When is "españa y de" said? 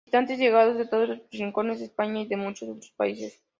1.85-2.35